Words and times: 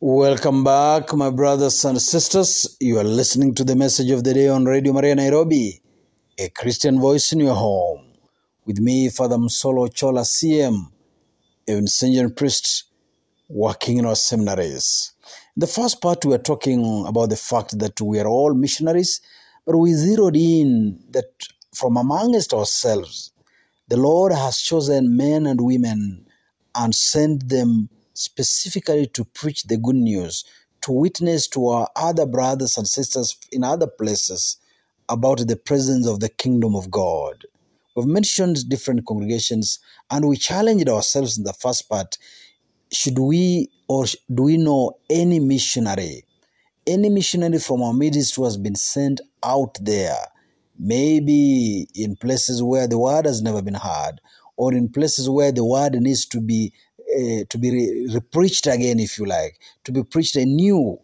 Welcome 0.00 0.62
back, 0.62 1.12
my 1.12 1.28
brothers 1.30 1.84
and 1.84 2.00
sisters. 2.00 2.76
You 2.78 3.00
are 3.00 3.04
listening 3.04 3.52
to 3.56 3.64
the 3.64 3.74
message 3.74 4.12
of 4.12 4.22
the 4.22 4.32
day 4.32 4.46
on 4.46 4.64
Radio 4.64 4.92
Maria 4.92 5.16
Nairobi, 5.16 5.82
a 6.38 6.50
Christian 6.50 7.00
voice 7.00 7.32
in 7.32 7.40
your 7.40 7.56
home. 7.56 8.12
With 8.64 8.78
me, 8.78 9.08
Father 9.08 9.34
Msolo 9.34 9.92
Chola 9.92 10.20
CM, 10.20 10.92
a 11.66 11.72
Vincentian 11.72 12.36
priest 12.36 12.84
working 13.48 13.98
in 13.98 14.06
our 14.06 14.14
seminaries. 14.14 15.14
In 15.56 15.62
the 15.62 15.66
first 15.66 16.00
part, 16.00 16.24
we 16.24 16.32
are 16.32 16.38
talking 16.38 17.04
about 17.04 17.30
the 17.30 17.36
fact 17.36 17.76
that 17.80 18.00
we 18.00 18.20
are 18.20 18.28
all 18.28 18.54
missionaries, 18.54 19.20
but 19.66 19.76
we 19.76 19.94
zeroed 19.94 20.36
in 20.36 21.00
that 21.10 21.48
from 21.74 21.96
amongst 21.96 22.54
ourselves, 22.54 23.32
the 23.88 23.96
Lord 23.96 24.30
has 24.32 24.60
chosen 24.60 25.16
men 25.16 25.44
and 25.44 25.60
women 25.60 26.24
and 26.76 26.94
sent 26.94 27.48
them 27.48 27.88
specifically 28.18 29.06
to 29.06 29.24
preach 29.24 29.64
the 29.64 29.76
good 29.76 29.96
news, 29.96 30.44
to 30.82 30.92
witness 30.92 31.46
to 31.48 31.68
our 31.68 31.88
other 31.94 32.26
brothers 32.26 32.76
and 32.76 32.86
sisters 32.86 33.36
in 33.52 33.62
other 33.62 33.86
places 33.86 34.56
about 35.08 35.46
the 35.46 35.56
presence 35.56 36.06
of 36.06 36.20
the 36.20 36.28
kingdom 36.28 36.74
of 36.74 36.90
God. 36.90 37.44
We've 37.96 38.06
mentioned 38.06 38.68
different 38.68 39.06
congregations 39.06 39.78
and 40.10 40.28
we 40.28 40.36
challenged 40.36 40.88
ourselves 40.88 41.38
in 41.38 41.44
the 41.44 41.52
first 41.52 41.88
part 41.88 42.18
should 42.92 43.18
we 43.18 43.70
or 43.88 44.04
do 44.32 44.44
we 44.44 44.56
know 44.56 44.98
any 45.10 45.40
missionary? 45.40 46.24
Any 46.86 47.08
missionary 47.10 47.58
from 47.58 47.82
our 47.82 47.92
midst 47.92 48.36
who 48.36 48.44
has 48.44 48.56
been 48.56 48.74
sent 48.74 49.20
out 49.42 49.76
there, 49.82 50.16
maybe 50.78 51.86
in 51.94 52.16
places 52.16 52.62
where 52.62 52.88
the 52.88 52.98
word 52.98 53.26
has 53.26 53.42
never 53.42 53.62
been 53.62 53.74
heard, 53.74 54.20
or 54.56 54.72
in 54.72 54.88
places 54.88 55.28
where 55.28 55.52
the 55.52 55.64
word 55.64 55.94
needs 55.94 56.26
to 56.26 56.40
be 56.40 56.72
uh, 57.18 57.44
to 57.48 57.58
be 57.58 57.70
re- 57.70 58.20
preached 58.32 58.66
again, 58.68 59.00
if 59.00 59.18
you 59.18 59.26
like, 59.26 59.58
to 59.84 59.92
be 59.92 60.04
preached 60.04 60.36
anew, 60.36 60.98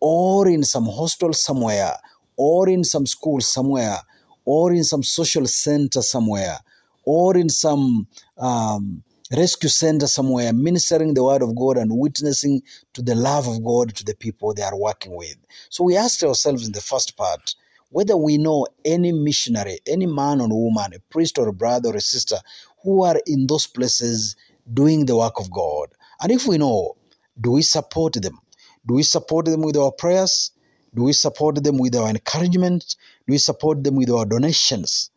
or 0.00 0.48
in 0.48 0.62
some 0.64 0.86
hostel 0.86 1.32
somewhere, 1.32 1.94
or 2.36 2.68
in 2.68 2.84
some 2.84 3.06
school 3.06 3.40
somewhere, 3.40 3.98
or 4.44 4.72
in 4.72 4.84
some 4.84 5.02
social 5.02 5.46
center 5.46 6.02
somewhere, 6.02 6.58
or 7.04 7.36
in 7.36 7.48
some 7.48 8.06
um, 8.38 9.02
rescue 9.36 9.68
center 9.68 10.06
somewhere, 10.06 10.52
ministering 10.52 11.14
the 11.14 11.24
word 11.24 11.42
of 11.42 11.54
God 11.56 11.76
and 11.76 11.90
witnessing 11.98 12.62
to 12.94 13.02
the 13.02 13.14
love 13.14 13.48
of 13.48 13.62
God 13.64 13.94
to 13.96 14.04
the 14.04 14.14
people 14.14 14.54
they 14.54 14.62
are 14.62 14.78
working 14.78 15.16
with. 15.16 15.36
So 15.68 15.84
we 15.84 15.96
asked 15.96 16.22
ourselves 16.24 16.66
in 16.66 16.72
the 16.72 16.80
first 16.80 17.16
part 17.16 17.54
whether 17.90 18.16
we 18.16 18.38
know 18.38 18.66
any 18.84 19.12
missionary, 19.12 19.80
any 19.86 20.06
man 20.06 20.40
or 20.40 20.48
woman, 20.48 20.94
a 20.94 21.00
priest 21.10 21.38
or 21.38 21.48
a 21.48 21.52
brother 21.52 21.90
or 21.90 21.96
a 21.96 22.00
sister 22.00 22.36
who 22.82 23.04
are 23.04 23.20
in 23.26 23.46
those 23.48 23.66
places 23.66 24.36
doing 24.72 25.06
the 25.06 25.16
work 25.16 25.38
of 25.38 25.50
God. 25.50 25.88
And 26.20 26.30
if 26.30 26.46
we 26.46 26.58
know, 26.58 26.96
do 27.40 27.52
we 27.52 27.62
support 27.62 28.14
them? 28.14 28.38
Do 28.86 28.94
we 28.94 29.02
support 29.02 29.46
them 29.46 29.62
with 29.62 29.76
our 29.76 29.92
prayers? 29.92 30.52
Do 30.94 31.04
we 31.04 31.12
support 31.12 31.62
them 31.62 31.78
with 31.78 31.94
our 31.94 32.08
encouragement? 32.08 32.96
Do 33.26 33.32
we 33.32 33.38
support 33.38 33.84
them 33.84 33.96
with 33.96 34.10
our 34.10 34.24
donations? 34.24 35.10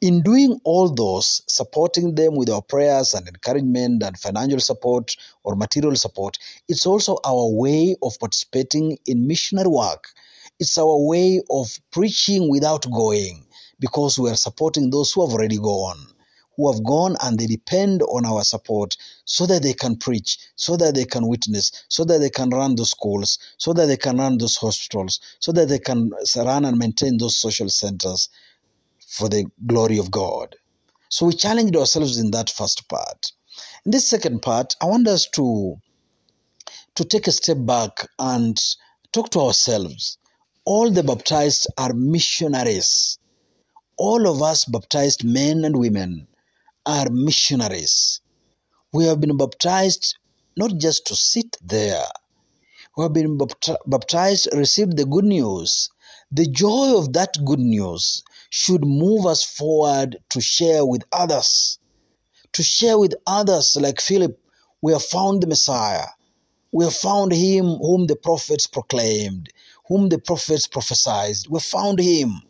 In 0.00 0.22
doing 0.22 0.60
all 0.64 0.94
those, 0.94 1.42
supporting 1.48 2.14
them 2.14 2.34
with 2.34 2.50
our 2.50 2.60
prayers 2.60 3.14
and 3.14 3.26
encouragement 3.26 4.02
and 4.02 4.18
financial 4.18 4.60
support 4.60 5.16
or 5.42 5.56
material 5.56 5.96
support, 5.96 6.36
it's 6.68 6.84
also 6.84 7.18
our 7.24 7.50
way 7.50 7.96
of 8.02 8.18
participating 8.20 8.98
in 9.06 9.26
missionary 9.26 9.68
work. 9.68 10.08
It's 10.58 10.76
our 10.76 10.96
way 11.06 11.40
of 11.50 11.78
preaching 11.90 12.50
without 12.50 12.90
going 12.90 13.46
because 13.80 14.18
we 14.18 14.30
are 14.30 14.36
supporting 14.36 14.90
those 14.90 15.12
who 15.12 15.26
have 15.26 15.34
already 15.34 15.58
gone 15.58 16.06
who 16.56 16.72
have 16.72 16.82
gone 16.84 17.16
and 17.22 17.38
they 17.38 17.46
depend 17.46 18.02
on 18.02 18.24
our 18.24 18.42
support 18.42 18.96
so 19.24 19.46
that 19.46 19.62
they 19.62 19.74
can 19.74 19.96
preach, 19.96 20.38
so 20.56 20.76
that 20.76 20.94
they 20.94 21.04
can 21.04 21.26
witness, 21.28 21.84
so 21.88 22.04
that 22.04 22.18
they 22.18 22.30
can 22.30 22.50
run 22.50 22.76
those 22.76 22.90
schools, 22.90 23.38
so 23.58 23.72
that 23.72 23.86
they 23.86 23.96
can 23.96 24.16
run 24.16 24.38
those 24.38 24.56
hospitals, 24.56 25.20
so 25.38 25.52
that 25.52 25.68
they 25.68 25.78
can 25.78 26.10
run 26.36 26.64
and 26.64 26.78
maintain 26.78 27.18
those 27.18 27.36
social 27.36 27.68
centers 27.68 28.28
for 29.06 29.28
the 29.28 29.44
glory 29.66 29.98
of 29.98 30.10
God. 30.10 30.56
So 31.08 31.26
we 31.26 31.34
challenged 31.34 31.76
ourselves 31.76 32.18
in 32.18 32.30
that 32.32 32.50
first 32.50 32.88
part. 32.88 33.32
In 33.84 33.92
this 33.92 34.08
second 34.08 34.42
part, 34.42 34.74
I 34.80 34.86
want 34.86 35.06
us 35.08 35.28
to, 35.34 35.76
to 36.94 37.04
take 37.04 37.26
a 37.26 37.32
step 37.32 37.58
back 37.60 38.08
and 38.18 38.58
talk 39.12 39.30
to 39.30 39.40
ourselves. 39.40 40.18
All 40.64 40.90
the 40.90 41.02
baptized 41.02 41.66
are 41.78 41.92
missionaries. 41.94 43.18
All 43.96 44.26
of 44.28 44.42
us 44.42 44.64
baptized 44.64 45.24
men 45.24 45.64
and 45.64 45.78
women 45.78 46.26
are 46.86 47.10
missionaries. 47.10 48.20
We 48.92 49.04
have 49.06 49.20
been 49.20 49.36
baptized 49.36 50.16
not 50.56 50.78
just 50.78 51.06
to 51.06 51.16
sit 51.16 51.56
there. 51.62 52.06
We 52.96 53.02
have 53.02 53.12
been 53.12 53.38
baptized, 53.86 54.48
received 54.54 54.96
the 54.96 55.04
good 55.04 55.24
news. 55.24 55.90
The 56.32 56.46
joy 56.46 56.96
of 56.96 57.12
that 57.12 57.36
good 57.44 57.58
news 57.58 58.22
should 58.48 58.84
move 58.84 59.26
us 59.26 59.42
forward 59.42 60.16
to 60.30 60.40
share 60.40 60.86
with 60.86 61.02
others. 61.12 61.78
To 62.52 62.62
share 62.62 62.98
with 62.98 63.14
others, 63.26 63.76
like 63.78 64.00
Philip, 64.00 64.38
we 64.80 64.92
have 64.92 65.04
found 65.04 65.42
the 65.42 65.46
Messiah. 65.46 66.06
We 66.72 66.84
have 66.84 66.94
found 66.94 67.32
him 67.32 67.64
whom 67.64 68.06
the 68.06 68.16
prophets 68.16 68.66
proclaimed, 68.66 69.50
whom 69.88 70.08
the 70.08 70.18
prophets 70.18 70.66
prophesied. 70.66 71.36
We 71.50 71.60
found 71.60 71.98
him. 71.98 72.42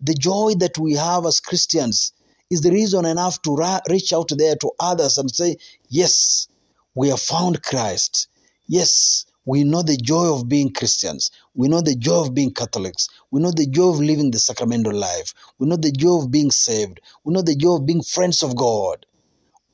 The 0.00 0.14
joy 0.14 0.54
that 0.58 0.76
we 0.78 0.94
have 0.94 1.24
as 1.26 1.38
Christians 1.40 2.12
is 2.54 2.62
the 2.62 2.72
reason 2.72 3.04
enough 3.04 3.42
to 3.42 3.54
ra- 3.54 3.80
reach 3.90 4.12
out 4.12 4.30
there 4.36 4.56
to 4.56 4.70
others 4.80 5.18
and 5.18 5.34
say, 5.34 5.56
Yes, 5.88 6.48
we 6.94 7.08
have 7.08 7.20
found 7.20 7.62
Christ. 7.62 8.28
Yes, 8.66 9.26
we 9.44 9.64
know 9.64 9.82
the 9.82 9.96
joy 9.96 10.32
of 10.32 10.48
being 10.48 10.72
Christians. 10.72 11.30
We 11.54 11.68
know 11.68 11.82
the 11.82 11.96
joy 11.96 12.22
of 12.22 12.34
being 12.34 12.52
Catholics. 12.54 13.08
We 13.30 13.40
know 13.42 13.50
the 13.50 13.66
joy 13.66 13.90
of 13.90 14.00
living 14.00 14.30
the 14.30 14.38
sacramental 14.38 14.94
life. 14.94 15.34
We 15.58 15.66
know 15.66 15.76
the 15.76 15.92
joy 15.92 16.22
of 16.22 16.30
being 16.30 16.50
saved. 16.50 17.00
We 17.24 17.34
know 17.34 17.42
the 17.42 17.56
joy 17.56 17.76
of 17.76 17.86
being 17.86 18.02
friends 18.02 18.42
of 18.42 18.56
God. 18.56 19.04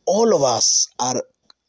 All 0.06 0.34
of 0.34 0.42
us 0.42 0.88
are 0.98 1.22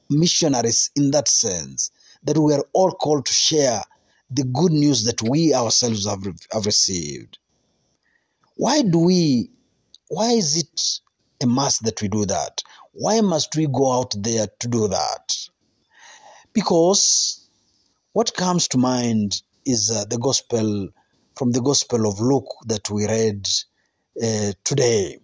missionaries 0.09 0.89
in 0.95 1.11
that 1.11 1.27
sense, 1.27 1.91
that 2.23 2.37
we 2.37 2.53
are 2.53 2.65
all 2.73 2.91
called 2.91 3.25
to 3.27 3.33
share 3.33 3.81
the 4.31 4.45
good 4.45 4.71
news 4.71 5.03
that 5.03 5.21
we 5.21 5.53
ourselves 5.53 6.07
have, 6.07 6.23
have 6.51 6.65
received. 6.65 7.37
Why 8.55 8.81
do 8.81 8.99
we 8.99 9.49
why 10.11 10.31
is 10.31 10.57
it 10.57 10.99
a 11.41 11.47
must 11.47 11.83
that 11.85 12.01
we 12.01 12.09
do 12.09 12.25
that? 12.25 12.61
Why 12.91 13.21
must 13.21 13.55
we 13.55 13.67
go 13.67 13.93
out 13.93 14.13
there 14.17 14.45
to 14.59 14.67
do 14.67 14.89
that? 14.89 15.37
Because 16.51 17.47
what 18.11 18.33
comes 18.33 18.67
to 18.69 18.77
mind 18.77 19.41
is 19.65 19.89
uh, 19.89 20.03
the 20.09 20.17
gospel 20.17 20.89
from 21.37 21.53
the 21.53 21.61
gospel 21.61 22.09
of 22.09 22.19
Luke 22.19 22.53
that 22.65 22.89
we 22.89 23.07
read 23.07 23.47
uh, 24.21 24.51
today. 24.65 25.17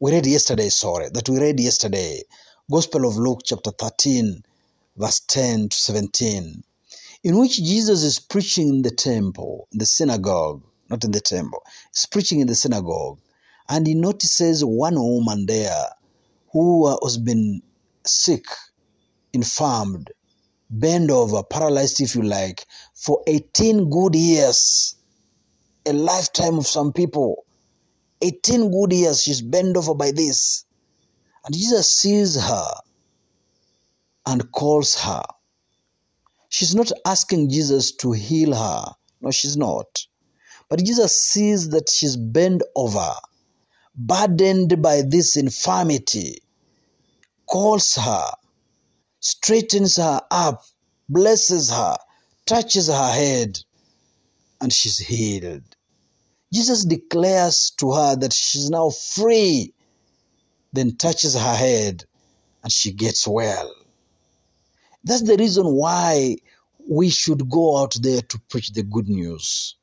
We 0.00 0.10
read 0.10 0.26
yesterday, 0.26 0.70
sorry, 0.70 1.10
that 1.14 1.28
we 1.28 1.38
read 1.38 1.60
yesterday. 1.60 2.24
Gospel 2.68 3.06
of 3.06 3.16
Luke, 3.16 3.42
chapter 3.44 3.70
13, 3.70 4.42
verse 4.96 5.20
10 5.20 5.68
to 5.68 5.76
17, 5.76 6.64
in 7.22 7.38
which 7.38 7.62
Jesus 7.62 8.02
is 8.02 8.18
preaching 8.18 8.70
in 8.70 8.82
the 8.82 8.90
temple, 8.90 9.68
in 9.70 9.78
the 9.78 9.86
synagogue, 9.86 10.64
not 10.88 11.04
in 11.04 11.12
the 11.12 11.20
temple, 11.20 11.62
he's 11.92 12.06
preaching 12.06 12.40
in 12.40 12.48
the 12.48 12.56
synagogue 12.56 13.20
and 13.70 13.86
he 13.86 13.94
notices 13.94 14.64
one 14.64 14.96
woman 14.96 15.46
there 15.46 15.86
who 16.52 16.88
has 17.04 17.16
been 17.16 17.62
sick, 18.04 18.44
infirmed, 19.32 20.10
bent 20.68 21.08
over, 21.10 21.44
paralyzed, 21.44 22.00
if 22.00 22.16
you 22.16 22.22
like, 22.22 22.66
for 22.96 23.22
18 23.28 23.88
good 23.88 24.16
years, 24.16 24.96
a 25.86 25.92
lifetime 25.92 26.58
of 26.58 26.66
some 26.66 26.92
people. 26.92 27.46
18 28.22 28.72
good 28.72 28.92
years 28.92 29.22
she's 29.22 29.40
bent 29.40 29.76
over 29.76 29.94
by 29.94 30.10
this. 30.10 30.64
And 31.44 31.54
Jesus 31.54 31.90
sees 31.96 32.42
her 32.42 32.74
and 34.26 34.50
calls 34.50 35.00
her. 35.00 35.22
She's 36.48 36.74
not 36.74 36.90
asking 37.06 37.50
Jesus 37.50 37.92
to 37.96 38.10
heal 38.10 38.52
her. 38.52 38.86
No, 39.20 39.30
she's 39.30 39.56
not. 39.56 40.06
But 40.68 40.84
Jesus 40.84 41.22
sees 41.22 41.70
that 41.70 41.88
she's 41.88 42.16
bent 42.16 42.62
over 42.74 43.12
burdened 44.00 44.80
by 44.80 45.02
this 45.06 45.36
infirmity, 45.36 46.38
calls 47.46 47.96
her, 47.96 48.26
straightens 49.20 49.96
her 49.96 50.22
up, 50.30 50.64
blesses 51.08 51.70
her, 51.70 51.96
touches 52.46 52.88
her 52.88 53.12
head, 53.12 53.58
and 54.60 54.72
she's 54.72 54.98
healed. 54.98 55.62
Jesus 56.52 56.84
declares 56.84 57.72
to 57.78 57.92
her 57.92 58.16
that 58.16 58.32
she's 58.32 58.70
now 58.70 58.90
free, 58.90 59.74
then 60.72 60.96
touches 60.96 61.34
her 61.34 61.54
head, 61.54 62.04
and 62.62 62.72
she 62.72 62.92
gets 62.92 63.28
well. 63.28 63.74
That's 65.04 65.22
the 65.22 65.36
reason 65.36 65.66
why 65.66 66.36
we 66.88 67.10
should 67.10 67.50
go 67.50 67.78
out 67.78 67.96
there 68.00 68.22
to 68.22 68.40
preach 68.48 68.72
the 68.72 68.82
good 68.82 69.08
news 69.08 69.76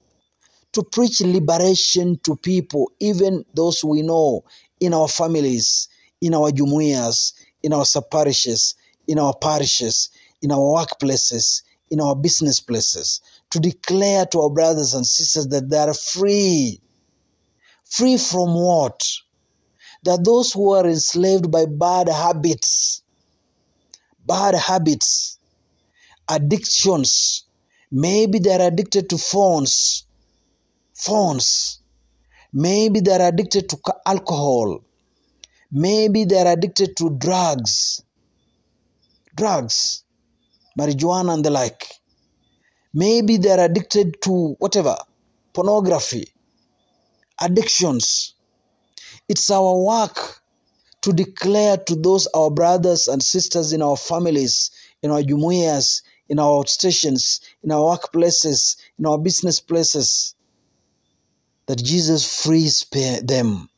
to 0.73 0.83
preach 0.83 1.21
liberation 1.21 2.19
to 2.23 2.35
people, 2.35 2.91
even 2.99 3.45
those 3.53 3.83
we 3.83 4.01
know 4.01 4.43
in 4.79 4.93
our 4.93 5.07
families, 5.07 5.87
in 6.21 6.33
our 6.33 6.51
jumuiyas, 6.51 7.33
in 7.63 7.73
our 7.73 7.85
parishes, 8.11 8.75
in 9.07 9.19
our 9.19 9.35
parishes, 9.35 10.09
in 10.41 10.51
our 10.51 10.59
workplaces, 10.59 11.63
in 11.89 12.01
our 12.01 12.15
business 12.15 12.59
places, 12.59 13.21
to 13.49 13.59
declare 13.59 14.25
to 14.25 14.41
our 14.41 14.49
brothers 14.49 14.93
and 14.93 15.05
sisters 15.05 15.47
that 15.47 15.69
they 15.69 15.77
are 15.77 15.93
free. 15.93 16.81
Free 17.85 18.17
from 18.17 18.53
what? 18.53 19.07
That 20.03 20.23
those 20.23 20.51
who 20.53 20.73
are 20.73 20.85
enslaved 20.85 21.49
by 21.49 21.65
bad 21.65 22.09
habits, 22.09 23.01
bad 24.25 24.55
habits, 24.55 25.39
addictions, 26.29 27.45
maybe 27.89 28.39
they're 28.39 28.67
addicted 28.67 29.09
to 29.09 29.17
phones, 29.17 30.05
phones, 30.97 31.79
maybe 32.51 32.99
they're 33.01 33.29
addicted 33.29 33.69
to 33.69 33.77
alcohol, 34.05 34.83
maybe 35.71 36.25
they're 36.25 36.51
addicted 36.51 36.97
to 36.97 37.11
drugs, 37.17 38.01
drugs, 39.35 40.03
marijuana 40.77 41.35
and 41.35 41.45
the 41.45 41.51
like. 41.51 41.87
Maybe 42.93 43.37
they're 43.37 43.63
addicted 43.63 44.21
to 44.23 44.55
whatever, 44.57 44.97
pornography, 45.53 46.33
addictions. 47.39 48.33
It's 49.29 49.51
our 49.51 49.77
work 49.77 50.41
to 51.01 51.13
declare 51.13 51.77
to 51.77 51.95
those 51.95 52.27
our 52.27 52.49
brothers 52.49 53.07
and 53.07 53.21
sisters 53.21 53.71
in 53.71 53.83
our 53.83 53.97
families, 53.97 54.71
in 55.03 55.11
our 55.11 55.21
jumuiyas, 55.21 56.01
in 56.27 56.39
our 56.39 56.65
stations, 56.65 57.39
in 57.63 57.71
our 57.71 57.97
workplaces, 57.97 58.77
in 58.97 59.05
our 59.05 59.19
business 59.19 59.59
places, 59.59 60.35
that 61.67 61.83
Jesus 61.83 62.43
frees 62.43 62.85
them, 63.23 63.69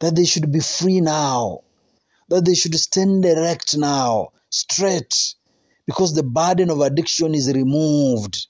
that 0.00 0.14
they 0.14 0.24
should 0.24 0.52
be 0.52 0.60
free 0.60 1.00
now, 1.00 1.60
that 2.28 2.44
they 2.44 2.54
should 2.54 2.74
stand 2.74 3.24
erect 3.24 3.76
now, 3.76 4.28
straight, 4.50 5.34
because 5.86 6.14
the 6.14 6.22
burden 6.22 6.70
of 6.70 6.80
addiction 6.80 7.34
is 7.34 7.52
removed. 7.52 8.46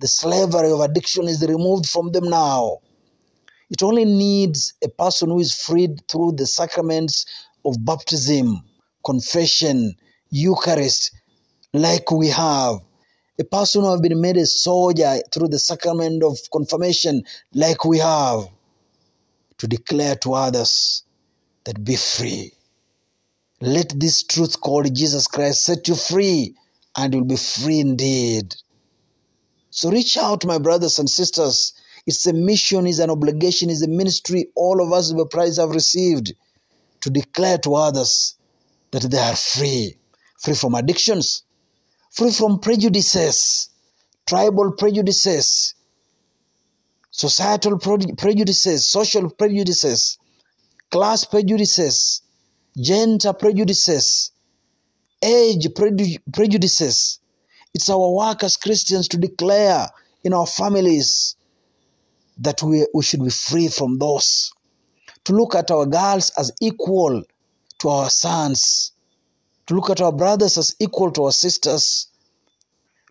The 0.00 0.08
slavery 0.08 0.70
of 0.70 0.80
addiction 0.80 1.28
is 1.28 1.46
removed 1.46 1.86
from 1.86 2.10
them 2.10 2.28
now. 2.28 2.78
It 3.70 3.82
only 3.82 4.04
needs 4.04 4.74
a 4.82 4.88
person 4.88 5.30
who 5.30 5.38
is 5.38 5.54
freed 5.54 6.02
through 6.08 6.32
the 6.32 6.46
sacraments 6.46 7.26
of 7.64 7.84
baptism, 7.84 8.62
confession, 9.04 9.94
Eucharist, 10.30 11.12
like 11.72 12.10
we 12.10 12.28
have. 12.28 12.76
A 13.40 13.44
person 13.44 13.80
who 13.80 13.90
has 13.90 14.02
been 14.02 14.20
made 14.20 14.36
a 14.36 14.44
soldier 14.44 15.16
through 15.32 15.48
the 15.48 15.58
sacrament 15.58 16.22
of 16.22 16.38
confirmation, 16.52 17.24
like 17.54 17.86
we 17.86 17.98
have, 17.98 18.48
to 19.56 19.66
declare 19.66 20.14
to 20.16 20.34
others 20.34 21.04
that 21.64 21.82
be 21.82 21.96
free. 21.96 22.52
Let 23.62 23.98
this 23.98 24.24
truth 24.24 24.60
called 24.60 24.94
Jesus 24.94 25.26
Christ 25.26 25.64
set 25.64 25.88
you 25.88 25.94
free 25.94 26.54
and 26.94 27.14
you'll 27.14 27.24
be 27.24 27.36
free 27.36 27.80
indeed. 27.80 28.54
So 29.70 29.90
reach 29.90 30.18
out, 30.18 30.44
my 30.44 30.58
brothers 30.58 30.98
and 30.98 31.08
sisters. 31.08 31.72
It's 32.06 32.26
a 32.26 32.34
mission, 32.34 32.86
it's 32.86 32.98
an 32.98 33.08
obligation, 33.08 33.70
it's 33.70 33.82
a 33.82 33.88
ministry 33.88 34.48
all 34.54 34.82
of 34.82 34.92
us 34.92 35.12
the 35.12 35.24
prize 35.24 35.56
have 35.56 35.70
received 35.70 36.34
to 37.00 37.08
declare 37.08 37.56
to 37.58 37.74
others 37.74 38.36
that 38.90 39.02
they 39.02 39.18
are 39.18 39.36
free, 39.36 39.96
free 40.42 40.54
from 40.54 40.74
addictions, 40.74 41.44
free 42.10 42.32
from 42.32 42.60
prejudices, 42.60 43.70
tribal 44.26 44.72
prejudices, 44.72 45.74
societal 47.10 47.78
prejudices, 47.78 48.88
social 48.88 49.30
prejudices, 49.30 50.18
class 50.90 51.24
prejudices, 51.24 52.22
gender 52.76 53.32
prejudices, 53.32 54.32
age 55.22 55.66
prejudices. 56.32 57.20
It's 57.74 57.88
our 57.88 58.10
work 58.12 58.42
as 58.42 58.56
Christians 58.56 59.08
to 59.08 59.16
declare 59.16 59.88
in 60.24 60.32
our 60.32 60.46
families 60.46 61.36
that 62.38 62.62
we, 62.62 62.86
we 62.94 63.02
should 63.02 63.22
be 63.22 63.30
free 63.30 63.68
from 63.68 63.98
those. 63.98 64.52
To 65.24 65.32
look 65.32 65.54
at 65.54 65.70
our 65.70 65.86
girls 65.86 66.30
as 66.38 66.50
equal 66.60 67.22
to 67.80 67.88
our 67.88 68.10
sons. 68.10 68.92
To 69.70 69.76
look 69.76 69.88
at 69.88 70.00
our 70.00 70.10
brothers 70.10 70.58
as 70.58 70.74
equal 70.80 71.12
to 71.12 71.26
our 71.26 71.30
sisters. 71.30 72.08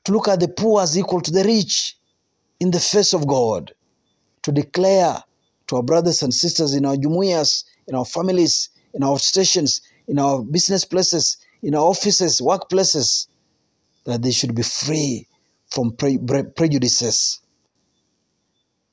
To 0.03 0.11
look 0.11 0.27
at 0.27 0.41
the 0.41 0.49
poor 0.49 0.81
as 0.81 0.97
equal 0.97 1.21
to 1.21 1.31
the 1.31 1.45
rich 1.45 1.95
in 2.59 2.71
the 2.71 2.81
face 2.81 3.13
of 3.13 3.25
God. 3.25 3.71
To 4.41 4.51
declare 4.51 5.23
to 5.67 5.77
our 5.77 5.83
brothers 5.83 6.21
and 6.21 6.33
sisters 6.33 6.73
in 6.73 6.85
our 6.85 6.97
jumuiyas, 6.97 7.63
in 7.87 7.95
our 7.95 8.03
families, 8.03 8.71
in 8.93 9.03
our 9.03 9.17
stations, 9.19 9.79
in 10.05 10.19
our 10.19 10.43
business 10.43 10.83
places, 10.83 11.37
in 11.63 11.75
our 11.75 11.85
offices, 11.85 12.41
workplaces, 12.41 13.27
that 14.03 14.21
they 14.21 14.31
should 14.31 14.53
be 14.53 14.63
free 14.63 15.27
from 15.67 15.93
pre- 15.93 16.17
prejudices, 16.57 17.39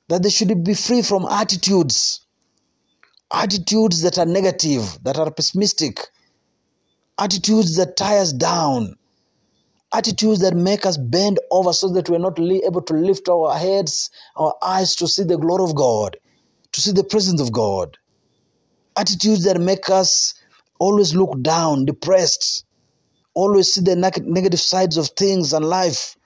that 0.07 0.23
they 0.23 0.31
should 0.31 0.63
be 0.63 0.75
free 0.75 1.03
from 1.03 1.27
attitudes, 1.29 2.25
attitudes 3.33 4.03
that 4.03 4.19
are 4.19 4.27
negative, 4.27 5.01
that 5.03 5.19
are 5.19 5.33
pessimistic, 5.33 5.99
attitudes 7.19 7.77
that 7.77 7.97
tie 7.97 8.19
us 8.19 8.33
down, 8.33 8.97
attitudes 9.93 10.41
that 10.41 10.55
make 10.55 10.85
us 10.85 10.97
bend 10.97 11.39
over 11.51 11.73
so 11.73 11.89
that 11.89 12.09
we're 12.11 12.19
not 12.19 12.39
able 12.39 12.83
to 12.83 12.95
lift 12.95 13.29
our 13.29 13.57
heads, 13.57 14.11
our 14.37 14.55
eyes 14.63 14.97
to 14.97 15.09
see 15.09 15.23
the 15.23 15.39
glory 15.39 15.65
of 15.65 15.75
God, 15.75 16.17
to 16.73 16.81
see 16.81 16.93
the 16.93 17.05
presence 17.05 17.41
of 17.41 17.53
God, 17.53 17.97
attitudes 18.97 19.45
that 19.45 19.61
make 19.61 19.89
us 19.89 20.35
always 20.79 21.15
look 21.15 21.41
down, 21.43 21.87
depressed, 21.87 22.65
always 23.35 23.73
see 23.73 23.81
the 23.81 23.97
negative 23.97 24.61
sides 24.61 24.97
of 24.97 25.09
things 25.09 25.53
and 25.53 25.65
life. 25.65 26.17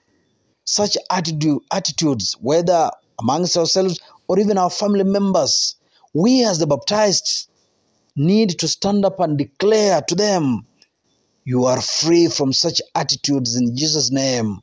Such 0.65 0.97
attitude, 1.09 1.59
attitudes, 1.71 2.35
whether 2.39 2.91
amongst 3.19 3.57
ourselves 3.57 3.99
or 4.27 4.39
even 4.39 4.57
our 4.57 4.69
family 4.69 5.03
members, 5.03 5.75
we 6.13 6.43
as 6.43 6.59
the 6.59 6.67
baptized 6.67 7.49
need 8.15 8.59
to 8.59 8.67
stand 8.67 9.05
up 9.05 9.19
and 9.19 9.37
declare 9.37 10.01
to 10.01 10.15
them, 10.15 10.65
You 11.43 11.65
are 11.65 11.81
free 11.81 12.27
from 12.27 12.53
such 12.53 12.81
attitudes 12.93 13.55
in 13.55 13.75
Jesus' 13.75 14.11
name. 14.11 14.59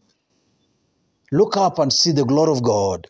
Look 1.33 1.57
up 1.57 1.81
and 1.81 1.93
see 1.93 2.13
the 2.13 2.25
glory 2.25 2.53
of 2.53 2.63
God. 2.63 3.09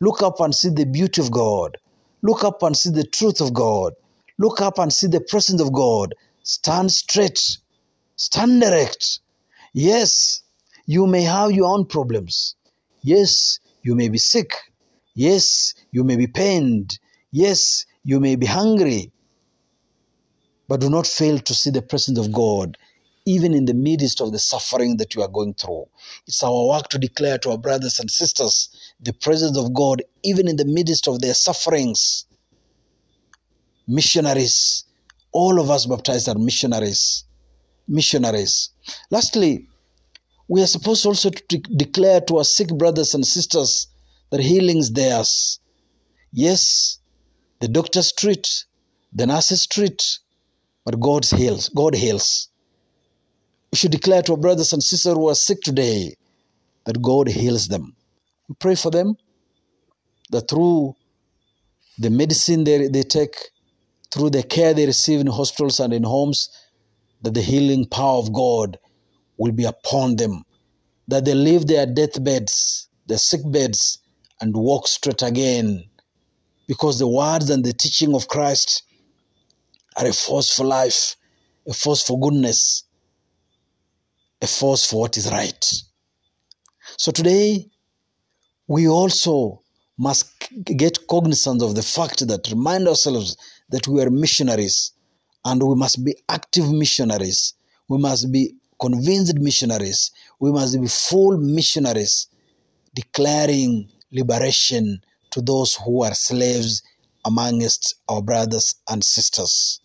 Look 0.00 0.22
up 0.22 0.38
and 0.40 0.54
see 0.54 0.68
the 0.68 0.84
beauty 0.84 1.22
of 1.22 1.30
God. 1.30 1.78
Look 2.22 2.44
up 2.44 2.62
and 2.62 2.76
see 2.76 2.90
the 2.90 3.04
truth 3.06 3.40
of 3.40 3.54
God. 3.54 3.94
Look 4.38 4.60
up 4.60 4.78
and 4.78 4.92
see 4.92 5.06
the 5.06 5.22
presence 5.22 5.62
of 5.62 5.72
God. 5.72 6.14
Stand 6.42 6.92
straight. 6.92 7.40
Stand 8.16 8.62
erect. 8.62 9.20
Yes, 9.72 10.42
you 10.84 11.06
may 11.06 11.22
have 11.22 11.52
your 11.52 11.72
own 11.72 11.86
problems. 11.86 12.54
Yes, 13.00 13.60
you 13.82 13.94
may 13.94 14.10
be 14.10 14.18
sick. 14.18 14.52
Yes, 15.14 15.72
you 15.90 16.04
may 16.04 16.16
be 16.16 16.26
pained. 16.26 16.98
Yes, 17.30 17.86
you 18.04 18.20
may 18.20 18.36
be 18.36 18.46
hungry. 18.46 19.10
But 20.68 20.80
do 20.80 20.90
not 20.90 21.06
fail 21.06 21.38
to 21.38 21.54
see 21.54 21.70
the 21.70 21.82
presence 21.82 22.18
of 22.18 22.30
God 22.30 22.76
even 23.26 23.54
in 23.54 23.66
the 23.66 23.74
midst 23.74 24.20
of 24.20 24.32
the 24.32 24.38
suffering 24.38 24.96
that 24.96 25.14
you 25.14 25.22
are 25.22 25.28
going 25.28 25.54
through. 25.54 25.86
It's 26.26 26.42
our 26.42 26.68
work 26.68 26.88
to 26.90 26.98
declare 26.98 27.38
to 27.38 27.50
our 27.50 27.58
brothers 27.58 28.00
and 28.00 28.10
sisters 28.10 28.70
the 29.00 29.12
presence 29.12 29.58
of 29.58 29.74
God 29.74 30.02
even 30.24 30.48
in 30.48 30.56
the 30.56 30.64
midst 30.64 31.08
of 31.08 31.20
their 31.20 31.34
sufferings 31.34 32.26
missionaries. 33.86 34.84
All 35.32 35.60
of 35.60 35.70
us 35.70 35.86
baptized 35.86 36.28
are 36.28 36.38
missionaries. 36.38 37.24
Missionaries. 37.88 38.70
Lastly, 39.10 39.68
we 40.48 40.62
are 40.62 40.66
supposed 40.66 41.06
also 41.06 41.30
to 41.30 41.42
de- 41.48 41.76
declare 41.76 42.20
to 42.22 42.38
our 42.38 42.44
sick 42.44 42.68
brothers 42.68 43.14
and 43.14 43.26
sisters 43.26 43.88
that 44.30 44.40
healing 44.40 44.78
is 44.78 44.92
theirs. 44.92 45.60
Yes, 46.32 46.98
the 47.60 47.68
doctors 47.68 48.12
treat, 48.12 48.64
the 49.12 49.26
nurses 49.26 49.66
treat, 49.66 50.18
but 50.84 51.00
God 51.00 51.24
heals. 51.24 51.68
God 51.70 51.94
heals. 51.94 52.48
We 53.72 53.78
should 53.78 53.92
declare 53.92 54.22
to 54.22 54.32
our 54.32 54.38
brothers 54.38 54.72
and 54.72 54.82
sisters 54.82 55.14
who 55.14 55.28
are 55.28 55.34
sick 55.34 55.60
today 55.60 56.14
that 56.84 57.02
God 57.02 57.28
heals 57.28 57.68
them. 57.68 57.94
We 58.48 58.54
pray 58.58 58.74
for 58.74 58.90
them 58.90 59.16
that 60.30 60.48
through 60.48 60.94
the 61.98 62.10
medicine 62.10 62.64
they, 62.64 62.88
they 62.88 63.02
take, 63.02 63.36
through 64.12 64.30
the 64.30 64.42
care 64.42 64.74
they 64.74 64.86
receive 64.86 65.20
in 65.20 65.26
hospitals 65.26 65.80
and 65.80 65.92
in 65.92 66.04
homes, 66.04 66.48
that 67.22 67.34
the 67.34 67.42
healing 67.42 67.86
power 67.86 68.18
of 68.18 68.32
God 68.32 68.78
will 69.36 69.52
be 69.52 69.64
upon 69.64 70.16
them, 70.16 70.44
that 71.08 71.24
they 71.24 71.34
leave 71.34 71.66
their 71.66 71.86
deathbeds, 71.86 72.88
their 73.06 73.18
sick 73.18 73.40
beds, 73.46 73.98
and 74.40 74.54
walk 74.56 74.86
straight 74.86 75.22
again. 75.22 75.84
Because 76.68 76.98
the 76.98 77.08
words 77.08 77.50
and 77.50 77.64
the 77.64 77.72
teaching 77.72 78.14
of 78.14 78.28
Christ 78.28 78.82
are 79.96 80.06
a 80.06 80.12
force 80.12 80.52
for 80.52 80.64
life, 80.64 81.16
a 81.68 81.72
force 81.72 82.02
for 82.02 82.18
goodness, 82.18 82.84
a 84.42 84.46
force 84.46 84.88
for 84.88 85.00
what 85.00 85.16
is 85.16 85.30
right. 85.30 85.72
So 86.98 87.10
today, 87.12 87.66
we 88.68 88.88
also 88.88 89.62
must 89.98 90.30
get 90.64 91.06
cognizance 91.08 91.62
of 91.62 91.74
the 91.74 91.82
fact 91.82 92.26
that 92.28 92.48
remind 92.50 92.86
ourselves 92.88 93.36
that 93.70 93.88
we 93.88 94.02
are 94.02 94.10
missionaries 94.10 94.92
and 95.44 95.62
we 95.62 95.74
must 95.74 96.04
be 96.04 96.14
active 96.28 96.70
missionaries. 96.70 97.54
We 97.88 97.98
must 97.98 98.30
be 98.32 98.54
convinced 98.80 99.38
missionaries. 99.38 100.10
We 100.40 100.52
must 100.52 100.80
be 100.80 100.88
full 100.88 101.38
missionaries 101.38 102.28
declaring 102.94 103.88
liberation 104.12 105.00
to 105.30 105.40
those 105.40 105.76
who 105.76 106.02
are 106.02 106.14
slaves 106.14 106.82
amongst 107.24 107.96
our 108.08 108.22
brothers 108.22 108.74
and 108.88 109.02
sisters. 109.04 109.80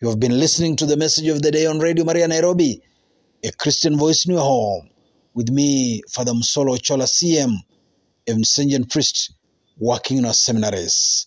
You 0.00 0.08
have 0.08 0.20
been 0.20 0.38
listening 0.38 0.76
to 0.76 0.86
the 0.86 0.96
message 0.96 1.28
of 1.28 1.42
the 1.42 1.50
day 1.50 1.66
on 1.66 1.78
Radio 1.78 2.04
Maria 2.04 2.28
Nairobi, 2.28 2.82
a 3.44 3.52
Christian 3.52 3.98
voice 3.98 4.24
in 4.24 4.32
your 4.32 4.42
home, 4.42 4.88
with 5.34 5.50
me, 5.50 6.00
Father 6.10 6.32
Msolo 6.32 6.80
Chola 6.80 7.04
CM, 7.04 7.58
a 8.26 8.32
Vincentian 8.32 8.90
priest 8.90 9.34
working 9.76 10.16
in 10.16 10.24
our 10.24 10.32
seminaries. 10.32 11.26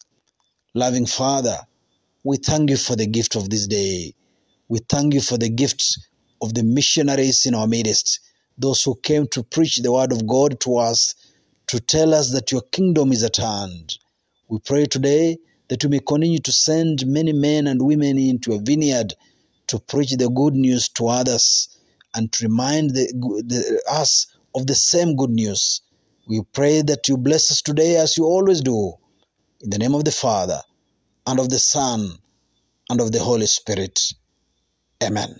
Loving 0.73 1.05
Father, 1.05 1.59
we 2.23 2.37
thank 2.37 2.71
you 2.71 2.77
for 2.77 2.95
the 2.95 3.05
gift 3.05 3.35
of 3.35 3.51
this 3.51 3.67
day. 3.67 4.15
We 4.67 4.79
thank 4.89 5.13
you 5.13 5.21
for 5.21 5.37
the 5.37 5.49
gift 5.49 5.99
of 6.41 6.55
the 6.55 6.63
missionaries 6.63 7.45
in 7.45 7.53
our 7.53 7.67
midst, 7.67 8.19
those 8.57 8.81
who 8.81 8.95
came 9.03 9.27
to 9.27 9.43
preach 9.43 9.77
the 9.77 9.91
word 9.91 10.11
of 10.11 10.25
God 10.25 10.59
to 10.61 10.77
us, 10.77 11.13
to 11.67 11.79
tell 11.79 12.15
us 12.15 12.31
that 12.31 12.51
your 12.51 12.63
kingdom 12.71 13.11
is 13.11 13.23
at 13.23 13.35
hand. 13.35 13.95
We 14.49 14.57
pray 14.65 14.85
today 14.87 15.37
that 15.67 15.83
you 15.83 15.89
may 15.89 15.99
continue 15.99 16.39
to 16.39 16.51
send 16.51 17.05
many 17.05 17.33
men 17.33 17.67
and 17.67 17.85
women 17.85 18.17
into 18.17 18.53
a 18.53 18.59
vineyard 18.59 19.13
to 19.67 19.77
preach 19.77 20.13
the 20.13 20.29
good 20.29 20.55
news 20.55 20.89
to 20.89 21.09
others 21.09 21.76
and 22.15 22.31
to 22.33 22.45
remind 22.45 22.91
the, 22.91 23.07
the, 23.45 23.81
us 23.89 24.27
of 24.55 24.67
the 24.67 24.75
same 24.75 25.15
good 25.15 25.29
news. 25.29 25.81
We 26.27 26.41
pray 26.53 26.81
that 26.81 27.07
you 27.07 27.17
bless 27.17 27.51
us 27.51 27.61
today 27.61 27.97
as 27.97 28.17
you 28.17 28.25
always 28.25 28.61
do. 28.61 28.93
In 29.61 29.69
the 29.69 29.77
name 29.77 29.95
of 29.95 30.03
the 30.05 30.11
Father, 30.11 30.61
and 31.25 31.39
of 31.39 31.49
the 31.49 31.59
Son, 31.59 32.11
and 32.89 33.01
of 33.01 33.11
the 33.11 33.19
Holy 33.19 33.47
Spirit. 33.47 33.99
Amen. 35.03 35.39